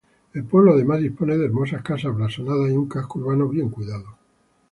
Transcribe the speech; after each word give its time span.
El 0.33 0.45
pueblo 0.45 0.71
además 0.73 0.99
dispone 1.01 1.37
de 1.37 1.45
hermosas 1.45 1.83
casas 1.83 2.15
blasonadas, 2.15 2.71
y 2.71 2.75
un 2.75 2.89
casco 2.89 3.19
urbano 3.19 3.47
bien 3.47 3.69
cuidado. 3.69 4.17